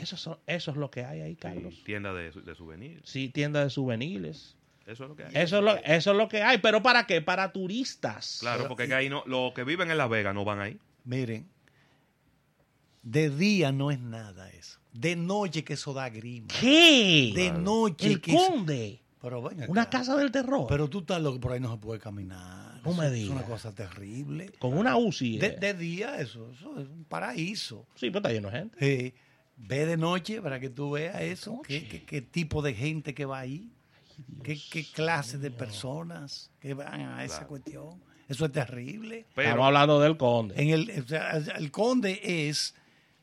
[0.00, 1.74] Eso, son, eso es lo que hay ahí, Carlos.
[1.74, 3.00] Sí, tiendas de, de souvenirs.
[3.04, 4.56] Sí, tiendas de souvenirs.
[4.86, 5.30] Eso es lo que hay.
[5.34, 6.58] Eso es, lo, eso es lo que hay.
[6.58, 7.20] ¿Pero para qué?
[7.22, 8.38] Para turistas.
[8.40, 10.78] Claro, porque es que ahí no, los que viven en Las Vegas no van ahí.
[11.04, 11.46] Miren,
[13.02, 14.78] de día no es nada eso.
[14.92, 16.48] De noche que eso da grima.
[16.60, 17.32] ¿Qué?
[17.34, 19.00] De noche El que eso- Conde.
[19.22, 19.70] Pero ven acá.
[19.70, 20.66] Una casa del terror.
[20.68, 22.80] Pero tú estás loco, por ahí no se puede caminar.
[22.82, 23.30] No Eso me Es digas.
[23.36, 24.50] una cosa terrible.
[24.58, 25.38] con una UCI.
[25.38, 25.56] De, eh.
[25.60, 27.86] de día eso, eso es un paraíso.
[27.94, 28.76] Sí, pero está lleno de gente.
[29.06, 29.14] Eh,
[29.62, 31.60] ve de noche para que tú veas eso.
[31.66, 33.70] ¿Qué, qué, qué tipo de gente que va ahí?
[34.42, 37.48] ¿Qué, qué clase de personas que van a esa Claro.
[37.48, 38.02] cuestión?
[38.28, 39.26] Eso es terrible.
[39.36, 40.54] Estamos hablando del Conde.
[40.60, 42.74] En el, o sea, el Conde es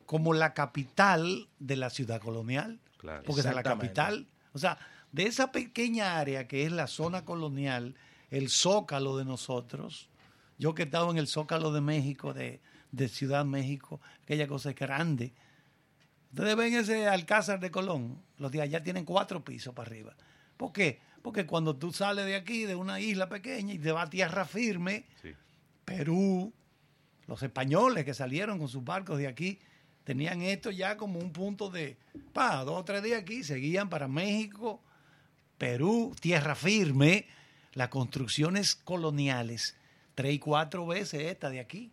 [0.06, 3.24] como la capital de la ciudad colonial, Claro.
[3.26, 4.28] porque es la capital.
[4.54, 4.78] O sea,
[5.12, 7.96] de esa pequeña área que es la zona colonial,
[8.32, 10.10] el zócalo de nosotros,
[10.58, 12.60] yo que he estado en el zócalo de México, de,
[12.92, 15.32] de Ciudad México, aquella cosa es grande.
[16.32, 20.16] Ustedes ven ese Alcázar de Colón, los de allá tienen cuatro pisos para arriba.
[20.58, 21.00] ¿Por qué?
[21.22, 24.46] Porque cuando tú sales de aquí, de una isla pequeña, y te vas a tierra
[24.46, 25.34] firme, sí.
[25.86, 26.54] Perú,
[27.28, 29.60] los españoles que salieron con sus barcos de aquí,
[30.04, 31.98] tenían esto ya como un punto de,
[32.34, 34.82] pa, dos o tres días aquí, seguían para México,
[35.58, 37.26] Perú, tierra firme,
[37.74, 39.76] las construcciones coloniales,
[40.14, 41.92] tres y cuatro veces esta de aquí.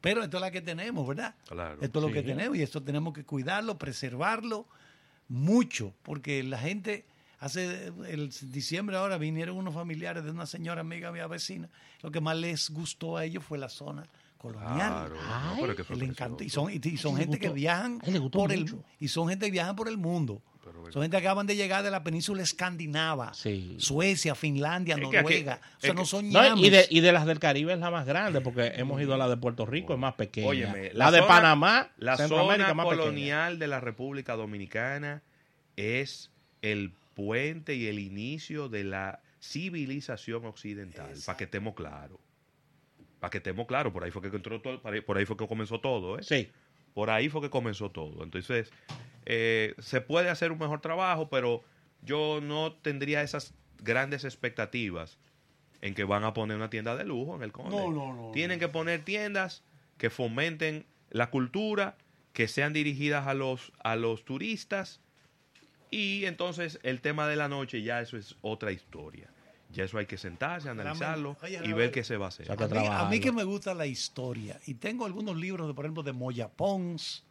[0.00, 1.34] Pero esto es la que tenemos, ¿verdad?
[1.48, 1.78] Claro.
[1.80, 2.14] Esto es lo Sí.
[2.14, 4.66] que tenemos y esto tenemos que cuidarlo, preservarlo
[5.28, 7.04] mucho, porque la gente,
[7.38, 11.68] hace el diciembre ahora vinieron unos familiares de una señora amiga mía vecina,
[12.02, 14.04] lo que más les gustó a ellos fue la zona
[14.40, 14.74] colonial.
[14.76, 15.20] Claro, no,
[15.54, 16.42] Ay, pero que le encantó.
[16.42, 17.98] Y son, y son gente que viajan
[18.32, 18.66] por el
[18.98, 20.42] y son gente que viajan por el mundo.
[20.64, 20.92] Pero.
[20.92, 23.76] Son gente que acaban de llegar de la península escandinava, Sí.
[23.78, 25.60] Suecia, Finlandia, Es que aquí- Noruega.
[25.78, 28.04] o sea, no son No, y, de, y de las del Caribe es la más
[28.06, 30.48] grande, porque hemos ido a la de Puerto Rico, es más pequeña.
[30.48, 33.02] Óyeme, la, la de zona- Panamá, La Centroamérica, zona más pequeña.
[33.02, 35.22] colonial de la República Dominicana
[35.76, 36.30] es
[36.62, 42.18] el puente y el inicio de la civilización occidental, para que estemos claros.
[43.20, 45.78] Para que estemos claros, por ahí fue que entró todo, por ahí- fue que comenzó
[45.80, 46.22] todo, ¿eh?
[46.22, 46.50] Sí.
[46.94, 48.24] Por ahí fue que comenzó todo.
[48.24, 48.72] Entonces,
[49.26, 51.62] eh, se puede hacer un mejor trabajo, pero
[52.02, 55.18] yo no tendría esas grandes expectativas
[55.82, 57.76] en que van a poner una tienda de lujo en el Conde.
[57.76, 59.62] No, no, no, Tienen que poner tiendas
[59.98, 61.96] que fomenten la cultura,
[62.32, 65.00] que sean dirigidas a los, a los turistas.
[65.90, 69.28] Y entonces el tema de la noche ya eso es otra historia.
[69.72, 72.44] Ya eso hay que sentarse, analizarlo Oye, y ver qué se va a hacer.
[72.44, 73.20] o sea, que A mí, a mí trabajarlo.
[73.20, 77.24] que me gusta la historia, y tengo algunos libros, de, por ejemplo, de Moya Pons,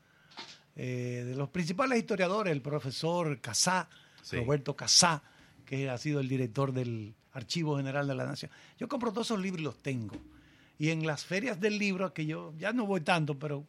[0.76, 3.90] eh, de los principales historiadores, el profesor Casá,
[4.22, 4.38] Sí.
[4.38, 5.22] Roberto Casá,
[5.66, 8.52] que ha sido el director del Archivo General de la Nación.
[8.78, 10.16] Yo compro todos esos libros y los tengo.
[10.78, 13.66] Y en las ferias del libro, que yo ya no voy tanto, pero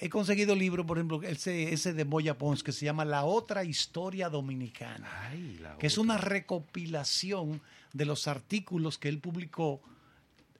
[0.00, 3.64] he conseguido libros, por ejemplo, ese, ese de Moya Pons, que se llama La Otra
[3.64, 7.60] Historia Dominicana Ay, que es una recopilación
[7.92, 9.80] de los artículos que él publicó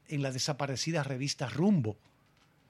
[0.08, 1.96] en la desaparecida revista Rumbo,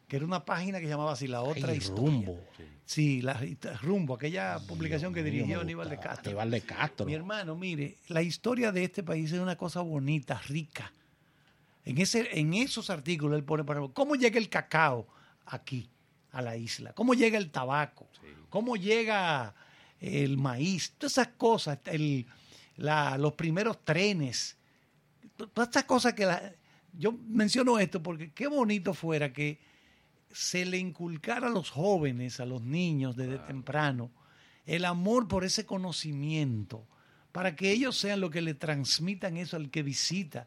[0.08, 2.10] que era una página que llamaba así La Otra Ay, Historia.
[2.10, 2.40] rumbo.
[2.86, 3.40] Sí, la,
[3.80, 5.98] Rumbo, aquella publicación que dirigió Aníbal de.
[5.98, 6.30] Castro.
[6.30, 7.06] Aníbal de Castro.
[7.06, 10.92] Mi hermano, mire, la historia de este país es una cosa bonita, rica.
[11.86, 15.06] En, ese, en esos artículos él pone, por ejemplo, cómo llega el cacao
[15.46, 15.88] aquí,
[16.34, 18.08] a la isla, cómo llega el tabaco,
[18.50, 19.54] cómo llega
[20.00, 22.26] el maíz, todas esas cosas, el,
[22.76, 24.56] la- los primeros trenes,
[25.36, 26.52] to- todas estas cosas que la-
[26.92, 29.58] yo menciono esto porque qué bonito fuera que
[30.30, 34.10] se le inculcara a los jóvenes, a los niños desde temprano,
[34.66, 36.86] el amor por ese conocimiento,
[37.32, 40.46] para que ellos sean los que le transmitan eso al que visita.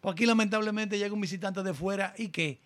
[0.00, 2.60] Porque aquí lamentablemente llega un visitante de fuera y ¿qué?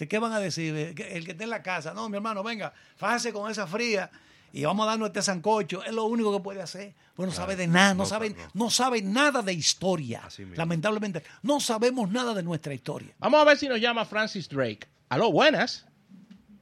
[0.00, 0.74] ¿Este ¿Qué van a decir?
[0.74, 3.66] El que el que está en la casa, no, mi hermano, venga, fájese con esa
[3.66, 4.10] fría
[4.50, 5.84] y vamos a darnos este sancocho.
[5.84, 6.94] Es lo único que puede hacer.
[7.14, 8.36] Pues no sabe de nada, no, No sabe, no.
[8.54, 10.22] no sabe nada de historia.
[10.56, 13.12] Lamentablemente, no sabemos nada de nuestra historia.
[13.18, 14.88] Vamos a ver si nos llama Francis Drake.
[15.10, 15.86] Aló, buenas.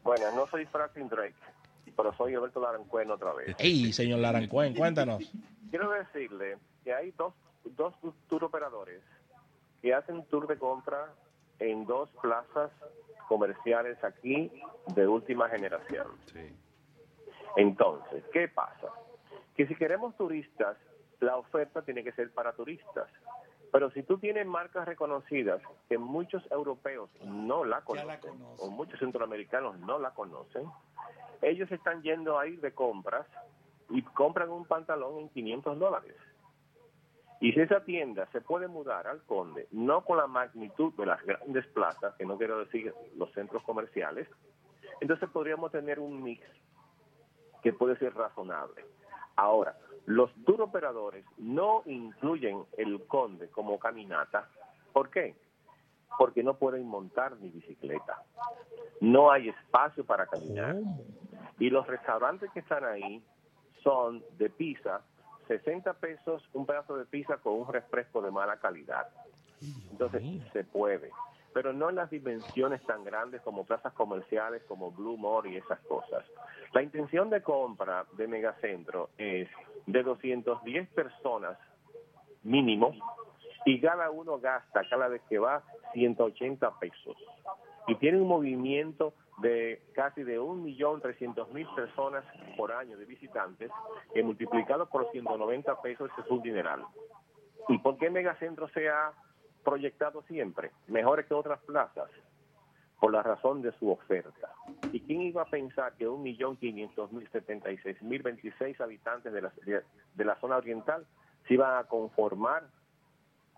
[0.02, 1.36] Bueno, no soy Franklin Drake,
[1.96, 3.54] pero soy Alberto Larancueno otra vez.
[3.60, 5.22] Ey, señor Larancuén, cuéntanos.
[5.70, 7.34] Quiero decirle que hay dos,
[7.76, 7.94] dos
[8.28, 9.00] tour operadores
[9.80, 11.14] que hacen tour de compra
[11.58, 12.70] en dos plazas
[13.28, 14.50] comerciales aquí
[14.94, 16.06] de última generación.
[16.26, 16.56] Sí.
[17.56, 18.88] Entonces, ¿qué pasa?
[19.56, 20.76] Que si queremos turistas,
[21.20, 23.08] la oferta tiene que ser para turistas.
[23.70, 28.56] Pero si tú tienes marcas reconocidas que muchos europeos no la Ya la conocen, conocen.
[28.66, 30.64] o muchos centroamericanos no la conocen,
[31.42, 33.26] ellos están yendo ahí de compras
[33.90, 36.14] y compran un pantalón en 500 dólares.
[37.40, 41.22] Y si esa tienda se puede mudar al Conde, no con la magnitud de las
[41.24, 44.28] grandes plazas, que no quiero decir los centros comerciales,
[45.00, 46.44] entonces podríamos tener un mix
[47.62, 48.84] que puede ser razonable.
[49.36, 54.48] Ahora, los tour operadores no incluyen el Conde como caminata.
[54.92, 55.36] ¿Por qué?
[56.18, 58.24] Porque no pueden montar ni bicicleta.
[59.00, 60.76] No hay espacio para caminar.
[61.60, 63.22] Y los restaurantes que están ahí
[63.82, 65.02] son de pizza,
[65.48, 69.08] 60 pesos un pedazo de pizza con un refresco de mala calidad.
[69.90, 71.10] Entonces, se puede.
[71.52, 75.80] Pero no en las dimensiones tan grandes como plazas comerciales, como Blue Mall y esas
[75.80, 76.24] cosas.
[76.72, 79.48] La intención de compra de Megacentro es
[79.86, 81.58] de 210 personas
[82.44, 82.94] mínimo
[83.64, 85.62] y cada uno gasta cada vez que va
[85.94, 87.16] 180 pesos.
[87.88, 92.24] Y tiene un movimiento de casi de 1.300.000 personas
[92.56, 93.70] por año de visitantes,
[94.12, 96.84] que multiplicado por 190 pesos es un dineral.
[97.68, 99.12] ¿Y por qué Megacentro se ha
[99.64, 102.10] proyectado siempre mejores que otras plazas?
[103.00, 104.52] Por la razón de su oferta.
[104.92, 109.52] ¿Y quién iba a pensar que 1.500.076.000, 26 habitantes de la,
[110.14, 111.06] de la zona oriental
[111.46, 112.64] se iban a conformar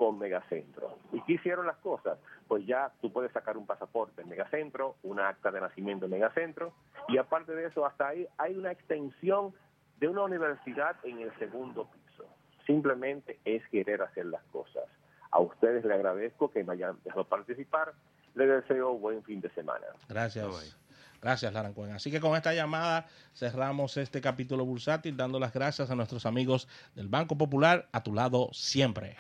[0.01, 0.97] con Megacentro.
[1.13, 2.19] ¿Y qué hicieron las cosas?
[2.49, 6.73] Pues ya tú puedes sacar un pasaporte en Megacentro, una acta de nacimiento en Megacentro,
[7.09, 9.53] y aparte de eso, hasta ahí hay una extensión
[9.99, 12.25] de una universidad en el segundo piso.
[12.67, 14.85] Simplemente es querer hacer las cosas.
[15.33, 17.93] A ustedes les agradezco que me hayan dejado participar.
[18.35, 19.85] Les deseo buen fin de semana.
[20.09, 20.47] Gracias.
[20.47, 20.81] Bye.
[21.21, 21.93] Gracias, Larancuén.
[21.93, 26.69] Así que con esta llamada cerramos este capítulo bursátil, dando las gracias a nuestros amigos
[26.95, 29.17] del Banco Popular, a tu lado siempre.